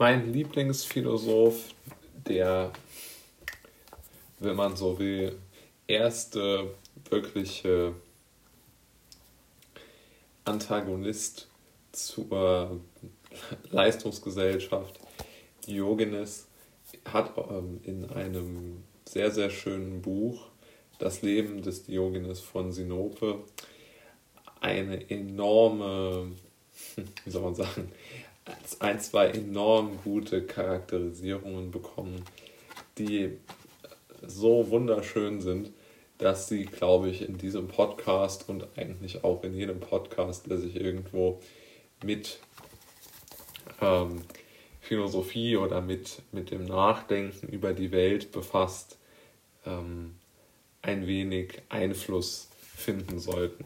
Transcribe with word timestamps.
mein 0.00 0.32
Lieblingsphilosoph, 0.32 1.74
der, 2.26 2.72
wenn 4.38 4.56
man 4.56 4.74
so 4.74 4.98
will, 4.98 5.38
erste 5.86 6.70
wirkliche 7.10 7.92
Antagonist 10.46 11.48
zur 11.92 12.80
Leistungsgesellschaft, 13.70 14.98
Diogenes, 15.66 16.46
hat 17.04 17.36
ähm, 17.36 17.80
in 17.84 18.08
einem 18.10 18.82
sehr, 19.04 19.30
sehr 19.30 19.50
schönen 19.50 20.00
Buch, 20.00 20.46
Das 20.98 21.20
Leben 21.20 21.60
des 21.60 21.84
Diogenes 21.84 22.40
von 22.40 22.72
Sinope, 22.72 23.44
eine 24.62 25.10
enorme, 25.10 26.32
wie 27.24 27.30
soll 27.30 27.42
man 27.42 27.54
sagen, 27.54 27.92
ein, 28.78 29.00
zwei 29.00 29.28
enorm 29.28 29.98
gute 30.04 30.42
Charakterisierungen 30.42 31.70
bekommen, 31.70 32.24
die 32.98 33.38
so 34.26 34.70
wunderschön 34.70 35.40
sind, 35.40 35.70
dass 36.18 36.48
sie, 36.48 36.66
glaube 36.66 37.08
ich, 37.08 37.26
in 37.26 37.38
diesem 37.38 37.68
Podcast 37.68 38.48
und 38.48 38.66
eigentlich 38.76 39.24
auch 39.24 39.42
in 39.42 39.54
jedem 39.54 39.80
Podcast, 39.80 40.50
der 40.50 40.58
sich 40.58 40.76
irgendwo 40.76 41.40
mit 42.04 42.38
ähm, 43.80 44.22
Philosophie 44.80 45.56
oder 45.56 45.80
mit, 45.80 46.22
mit 46.32 46.50
dem 46.50 46.66
Nachdenken 46.66 47.48
über 47.48 47.72
die 47.72 47.90
Welt 47.90 48.32
befasst, 48.32 48.98
ähm, 49.64 50.16
ein 50.82 51.06
wenig 51.06 51.62
Einfluss 51.68 52.48
finden 52.74 53.18
sollten. 53.18 53.64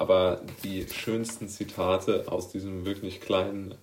Aber 0.00 0.40
die 0.64 0.88
schönsten 0.88 1.50
Zitate 1.50 2.24
aus 2.26 2.48
diesem 2.48 2.86
wirklich 2.86 3.20
kleinen, 3.20 3.74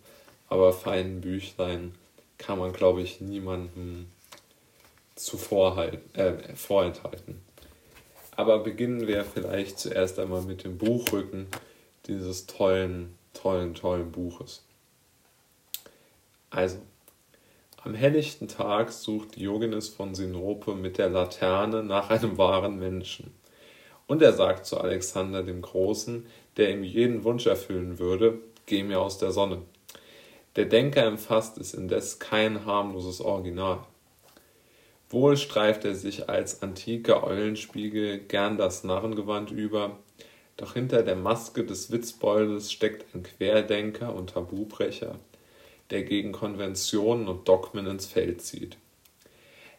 aber 0.47 0.73
feinen 0.73 1.21
Büchlein 1.21 1.93
kann 2.39 2.57
man, 2.57 2.73
glaube 2.73 3.03
ich, 3.03 3.21
niemandem 3.21 4.07
zuvor 5.13 5.77
äh, 6.13 6.55
vorenthalten. 6.55 7.39
Aber 8.35 8.57
beginnen 8.57 9.05
wir 9.05 9.25
vielleicht 9.25 9.77
zuerst 9.77 10.17
einmal 10.17 10.41
mit 10.41 10.63
dem 10.63 10.79
Buchrücken 10.79 11.45
dieses 12.07 12.47
tollen, 12.47 13.15
tollen, 13.35 13.75
tollen 13.75 14.11
Buches. 14.11 14.63
Also, 16.49 16.79
am 17.83 17.93
helllichten 17.93 18.47
Tag 18.47 18.91
sucht 18.91 19.35
Diogenes 19.35 19.89
von 19.89 20.15
Sinope 20.15 20.73
mit 20.73 20.97
der 20.97 21.09
Laterne 21.09 21.83
nach 21.83 22.09
einem 22.09 22.39
wahren 22.39 22.79
Menschen. 22.79 23.35
Und 24.07 24.21
er 24.21 24.33
sagt 24.33 24.65
zu 24.65 24.79
Alexander 24.79 25.43
dem 25.43 25.61
Großen, 25.61 26.25
der 26.55 26.71
ihm 26.71 26.83
jeden 26.83 27.23
Wunsch 27.23 27.45
erfüllen 27.45 27.99
würde, 27.99 28.39
geh 28.65 28.83
mir 28.83 28.99
aus 28.99 29.17
der 29.17 29.31
Sonne. 29.31 29.61
Der 30.55 30.65
Denker 30.65 31.05
empfasst 31.05 31.57
es 31.57 31.73
indes 31.73 32.17
kein 32.17 32.65
harmloses 32.65 33.21
Original. 33.21 33.85
Wohl 35.09 35.37
streift 35.37 35.85
er 35.85 35.95
sich 35.95 36.29
als 36.29 36.61
antiker 36.61 37.23
Eulenspiegel 37.23 38.19
gern 38.19 38.57
das 38.57 38.83
Narrengewand 38.83 39.51
über, 39.51 39.99
doch 40.57 40.73
hinter 40.73 41.03
der 41.03 41.15
Maske 41.15 41.63
des 41.63 41.91
Witzboldes 41.91 42.71
steckt 42.71 43.13
ein 43.13 43.23
Querdenker 43.23 44.13
und 44.13 44.31
Tabubrecher, 44.31 45.15
der 45.91 46.03
gegen 46.03 46.31
Konventionen 46.31 47.27
und 47.27 47.47
Dogmen 47.47 47.85
ins 47.85 48.07
Feld 48.07 48.41
zieht. 48.41 48.77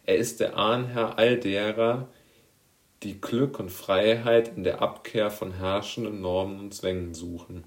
Er 0.06 0.16
ist 0.16 0.40
der 0.40 0.56
Ahnherr 0.56 1.18
all 1.18 1.38
derer, 1.38 2.08
die 3.02 3.20
Glück 3.20 3.60
und 3.60 3.70
Freiheit 3.70 4.56
in 4.56 4.64
der 4.64 4.82
Abkehr 4.82 5.30
von 5.30 5.52
herrschenden 5.52 6.20
Normen 6.20 6.58
und 6.58 6.74
Zwängen 6.74 7.14
suchen. 7.14 7.64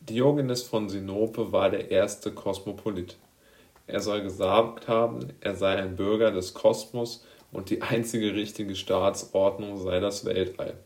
Diogenes 0.00 0.62
von 0.62 0.88
Sinope 0.88 1.52
war 1.52 1.68
der 1.68 1.90
erste 1.90 2.32
Kosmopolit. 2.32 3.18
Er 3.86 4.00
soll 4.00 4.22
gesagt 4.22 4.88
haben, 4.88 5.32
er 5.40 5.54
sei 5.54 5.76
ein 5.76 5.96
Bürger 5.96 6.30
des 6.30 6.54
Kosmos 6.54 7.24
und 7.52 7.68
die 7.68 7.82
einzige 7.82 8.34
richtige 8.34 8.74
Staatsordnung 8.74 9.76
sei 9.78 10.00
das 10.00 10.24
Weltall. 10.24 10.78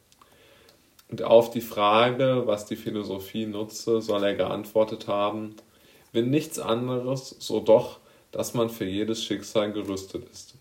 Und 1.08 1.22
auf 1.22 1.50
die 1.50 1.60
Frage, 1.60 2.42
was 2.46 2.66
die 2.66 2.76
Philosophie 2.76 3.46
nutze, 3.46 4.00
soll 4.00 4.24
er 4.24 4.34
geantwortet 4.34 5.06
haben, 5.06 5.54
wenn 6.12 6.30
nichts 6.30 6.58
anderes, 6.58 7.36
so 7.38 7.60
doch, 7.60 8.00
dass 8.32 8.54
man 8.54 8.70
für 8.70 8.86
jedes 8.86 9.22
Schicksal 9.22 9.72
gerüstet 9.72 10.28
ist. 10.30 10.54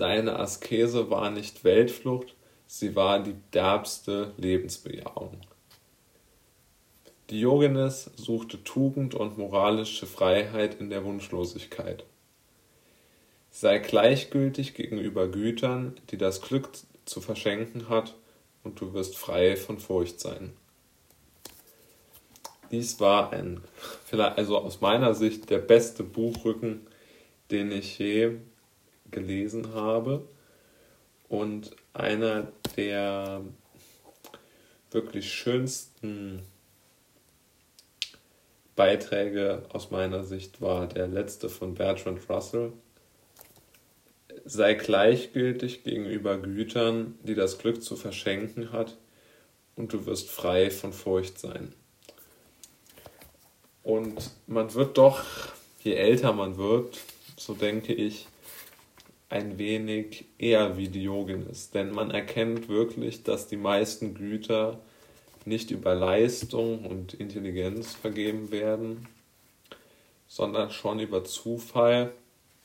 Seine 0.00 0.38
Askese 0.38 1.10
war 1.10 1.28
nicht 1.28 1.62
Weltflucht, 1.62 2.34
sie 2.66 2.96
war 2.96 3.22
die 3.22 3.34
derbste 3.52 4.32
Lebensbejahung. 4.38 5.42
Diogenes 7.28 8.10
suchte 8.16 8.64
Tugend 8.64 9.14
und 9.14 9.36
moralische 9.36 10.06
Freiheit 10.06 10.80
in 10.80 10.88
der 10.88 11.04
Wunschlosigkeit. 11.04 12.06
Sei 13.50 13.78
gleichgültig 13.78 14.72
gegenüber 14.72 15.28
Gütern, 15.28 16.00
die 16.10 16.16
das 16.16 16.40
Glück 16.40 16.70
zu 17.04 17.20
verschenken 17.20 17.90
hat, 17.90 18.14
und 18.64 18.80
du 18.80 18.94
wirst 18.94 19.18
frei 19.18 19.54
von 19.54 19.78
Furcht 19.78 20.18
sein. 20.18 20.54
Dies 22.70 23.00
war 23.00 23.34
ein, 23.34 23.60
also 24.10 24.56
aus 24.56 24.80
meiner 24.80 25.12
Sicht, 25.12 25.50
der 25.50 25.58
beste 25.58 26.04
Buchrücken, 26.04 26.86
den 27.50 27.70
ich 27.70 27.98
je 27.98 28.38
gelesen 29.10 29.74
habe 29.74 30.26
und 31.28 31.76
einer 31.92 32.50
der 32.76 33.42
wirklich 34.90 35.32
schönsten 35.32 36.42
Beiträge 38.76 39.62
aus 39.72 39.90
meiner 39.90 40.24
Sicht 40.24 40.60
war 40.60 40.86
der 40.86 41.06
letzte 41.06 41.48
von 41.48 41.74
Bertrand 41.74 42.28
Russell. 42.28 42.72
Sei 44.44 44.74
gleichgültig 44.74 45.84
gegenüber 45.84 46.38
Gütern, 46.38 47.18
die 47.22 47.34
das 47.34 47.58
Glück 47.58 47.82
zu 47.82 47.94
verschenken 47.96 48.72
hat, 48.72 48.96
und 49.76 49.92
du 49.92 50.06
wirst 50.06 50.30
frei 50.30 50.70
von 50.70 50.92
Furcht 50.92 51.38
sein. 51.38 51.74
Und 53.82 54.30
man 54.46 54.74
wird 54.74 54.98
doch, 54.98 55.22
je 55.82 55.94
älter 55.94 56.32
man 56.32 56.56
wird, 56.56 56.98
so 57.36 57.54
denke 57.54 57.92
ich, 57.92 58.26
ein 59.30 59.58
wenig 59.58 60.26
eher 60.38 60.76
wie 60.76 60.88
Diogenes. 60.88 61.70
Denn 61.70 61.92
man 61.92 62.10
erkennt 62.10 62.68
wirklich, 62.68 63.22
dass 63.22 63.46
die 63.46 63.56
meisten 63.56 64.14
Güter 64.14 64.78
nicht 65.46 65.70
über 65.70 65.94
Leistung 65.94 66.84
und 66.84 67.14
Intelligenz 67.14 67.94
vergeben 67.94 68.50
werden, 68.50 69.06
sondern 70.28 70.70
schon 70.70 71.00
über 71.00 71.24
Zufall, 71.24 72.12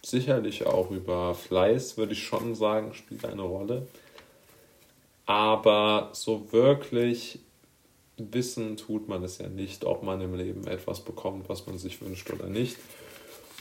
sicherlich 0.04 0.66
auch 0.66 0.92
über 0.92 1.34
Fleiß, 1.34 1.98
würde 1.98 2.14
ich 2.14 2.24
schon 2.24 2.56
sagen, 2.56 2.94
spielt 2.94 3.26
eine 3.26 3.44
Rolle. 3.44 3.88
Aber 5.26 6.10
so 6.14 6.52
wirklich 6.52 7.40
wissen 8.18 8.78
tut 8.78 9.08
man 9.08 9.24
es 9.24 9.38
ja 9.38 9.48
nicht, 9.48 9.84
ob 9.86 10.04
man 10.04 10.22
im 10.22 10.36
Leben 10.36 10.68
etwas 10.68 11.04
bekommt, 11.04 11.50
was 11.50 11.66
man 11.68 11.78
sich 11.78 12.02
wünscht 12.02 12.32
oder 12.32 12.48
nicht. 12.48 12.78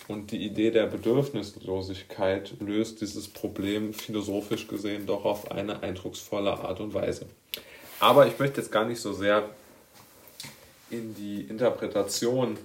Und 0.07 0.33
die 0.33 0.45
Idee 0.45 0.71
der 0.71 0.87
Bedürfnislosigkeit 0.87 2.55
löst 2.61 3.01
dieses 3.01 3.29
Problem 3.29 3.95
philosophisch 3.95 4.69
gesehen 4.69 5.07
doch 5.07 5.25
auf 5.25 5.51
eine 5.51 5.83
eindrucksvolle 5.83 6.53
Art 6.53 6.81
und 6.81 6.93
Weise. 6.93 7.27
Aber 8.01 8.27
ich 8.27 8.39
möchte 8.39 8.61
jetzt 8.61 8.71
gar 8.71 8.85
nicht 8.85 9.01
so 9.01 9.15
sehr 9.15 9.49
in 10.91 11.15
die 11.15 11.43
Interpretation 11.43 12.59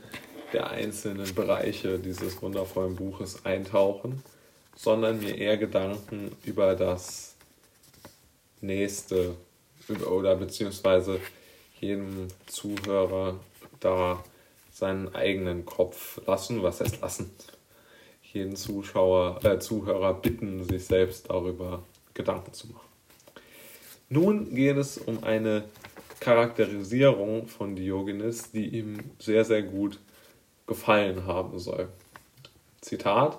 der 0.51 0.69
einzelnen 0.69 1.33
Bereiche 1.33 1.99
dieses 1.99 2.41
wundervollen 2.41 2.95
Buches 2.95 3.45
eintauchen, 3.45 4.23
sondern 4.75 5.19
mir 5.19 5.37
eher 5.37 5.57
Gedanken 5.57 6.35
über 6.43 6.75
das 6.75 7.35
nächste 8.59 9.35
oder 10.09 10.35
beziehungsweise 10.35 11.19
jedem 11.79 12.27
Zuhörer 12.47 13.39
da 13.79 14.23
seinen 14.79 15.13
eigenen 15.13 15.65
Kopf 15.65 16.19
lassen, 16.25 16.63
was 16.63 16.81
heißt 16.81 17.01
lassen, 17.01 17.31
jeden 18.21 18.55
Zuschauer, 18.55 19.43
äh, 19.43 19.59
Zuhörer 19.59 20.13
bitten, 20.13 20.63
sich 20.63 20.85
selbst 20.85 21.29
darüber 21.29 21.83
Gedanken 22.13 22.53
zu 22.53 22.67
machen. 22.67 22.87
Nun 24.09 24.55
geht 24.55 24.77
es 24.77 24.97
um 24.97 25.23
eine 25.23 25.65
Charakterisierung 26.19 27.47
von 27.47 27.75
Diogenes, 27.75 28.51
die 28.51 28.67
ihm 28.67 28.97
sehr, 29.19 29.45
sehr 29.45 29.63
gut 29.63 29.99
gefallen 30.67 31.25
haben 31.25 31.59
soll. 31.59 31.89
Zitat: 32.81 33.37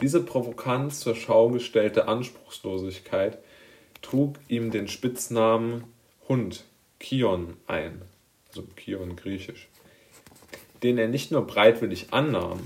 Diese 0.00 0.22
provokant 0.22 0.94
zur 0.94 1.14
Schau 1.14 1.50
gestellte 1.50 2.08
Anspruchslosigkeit 2.08 3.38
trug 4.02 4.36
ihm 4.48 4.70
den 4.70 4.88
Spitznamen 4.88 5.84
Hund, 6.28 6.64
Kion, 7.00 7.56
ein, 7.66 8.02
also 8.48 8.62
Kion 8.76 9.16
griechisch, 9.16 9.68
den 10.82 10.98
er 10.98 11.08
nicht 11.08 11.30
nur 11.30 11.46
breitwillig 11.46 12.12
annahm, 12.12 12.60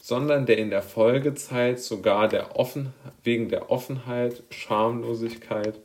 sondern 0.00 0.46
der 0.46 0.58
in 0.58 0.70
der 0.70 0.82
Folgezeit 0.82 1.80
sogar 1.80 2.28
der 2.28 2.56
Offen, 2.56 2.92
wegen 3.22 3.48
der 3.48 3.70
Offenheit, 3.70 4.42
Schamlosigkeit 4.50 5.78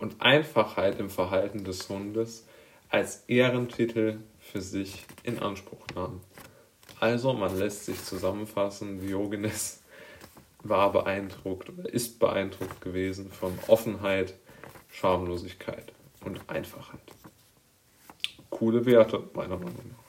und 0.00 0.20
Einfachheit 0.20 0.98
im 1.00 1.08
Verhalten 1.08 1.64
des 1.64 1.88
Hundes 1.88 2.46
als 2.90 3.24
Ehrentitel 3.26 4.18
für 4.38 4.60
sich 4.60 5.04
in 5.22 5.38
Anspruch 5.38 5.86
nahm. 5.94 6.20
Also, 7.00 7.32
man 7.32 7.58
lässt 7.58 7.86
sich 7.86 8.02
zusammenfassen, 8.04 9.00
Diogenes 9.00 9.82
war 10.62 10.92
beeindruckt 10.92 11.68
oder 11.70 11.92
ist 11.92 12.18
beeindruckt 12.18 12.80
gewesen 12.80 13.30
von 13.30 13.58
Offenheit, 13.68 14.34
Schamlosigkeit 14.90 15.92
und 16.24 16.40
Einfachheit. 16.48 17.00
Coole 18.50 18.86
Werte, 18.86 19.22
meiner 19.34 19.56
Meinung 19.56 19.74
nach. 19.90 20.03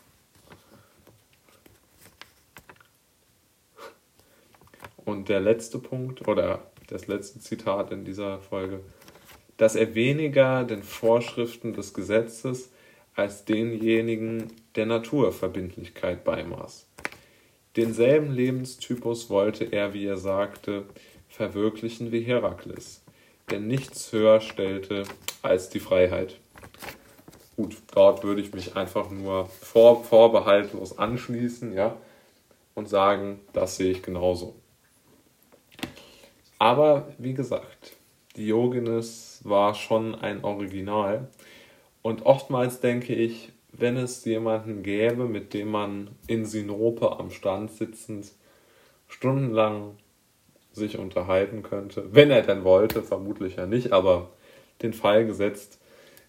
Und 5.05 5.29
der 5.29 5.39
letzte 5.39 5.77
Punkt 5.77 6.27
oder 6.27 6.71
das 6.87 7.07
letzte 7.07 7.39
Zitat 7.39 7.91
in 7.91 8.05
dieser 8.05 8.39
Folge, 8.39 8.81
dass 9.57 9.75
er 9.75 9.95
weniger 9.95 10.63
den 10.63 10.83
Vorschriften 10.83 11.73
des 11.73 11.93
Gesetzes 11.93 12.71
als 13.15 13.45
denjenigen 13.45 14.51
der 14.75 14.85
Naturverbindlichkeit 14.85 16.23
beimaß. 16.23 16.87
Denselben 17.75 18.31
Lebenstypus 18.31 19.29
wollte 19.29 19.65
er, 19.65 19.93
wie 19.93 20.05
er 20.05 20.17
sagte, 20.17 20.85
verwirklichen 21.29 22.11
wie 22.11 22.21
Herakles, 22.21 23.03
der 23.49 23.59
nichts 23.59 24.11
höher 24.11 24.41
stellte 24.41 25.03
als 25.41 25.69
die 25.69 25.79
Freiheit. 25.79 26.39
Gut, 27.55 27.77
dort 27.93 28.23
würde 28.23 28.41
ich 28.41 28.53
mich 28.53 28.75
einfach 28.75 29.09
nur 29.09 29.45
vor, 29.45 30.03
vorbehaltlos 30.03 30.97
anschließen, 30.97 31.73
ja, 31.73 31.95
und 32.73 32.89
sagen, 32.89 33.39
das 33.53 33.77
sehe 33.77 33.91
ich 33.91 34.03
genauso. 34.03 34.55
Aber 36.59 37.07
wie 37.17 37.33
gesagt, 37.33 37.95
Diogenes 38.37 39.41
war 39.43 39.75
schon 39.75 40.15
ein 40.15 40.43
Original. 40.43 41.27
Und 42.01 42.25
oftmals 42.25 42.79
denke 42.79 43.13
ich, 43.13 43.51
wenn 43.71 43.97
es 43.97 44.23
jemanden 44.25 44.83
gäbe, 44.83 45.25
mit 45.25 45.53
dem 45.53 45.69
man 45.69 46.09
in 46.27 46.45
Sinope 46.45 47.19
am 47.19 47.29
Strand 47.29 47.71
sitzend 47.71 48.31
stundenlang 49.07 49.97
sich 50.71 50.97
unterhalten 50.97 51.63
könnte, 51.63 52.13
wenn 52.13 52.31
er 52.31 52.41
denn 52.41 52.63
wollte, 52.63 53.01
vermutlich 53.01 53.55
ja 53.55 53.65
nicht, 53.65 53.93
aber 53.93 54.29
den 54.81 54.93
Fall 54.93 55.25
gesetzt, 55.25 55.79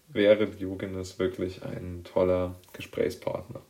wäre 0.07 0.47
Diogenes 0.47 1.19
wirklich 1.19 1.63
ein 1.63 2.03
toller 2.05 2.55
Gesprächspartner. 2.73 3.61